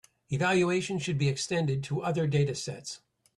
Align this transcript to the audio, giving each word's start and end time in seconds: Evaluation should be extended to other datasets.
Evaluation 0.31 0.97
should 0.97 1.19
be 1.19 1.29
extended 1.29 1.83
to 1.83 2.01
other 2.01 2.27
datasets. 2.27 3.01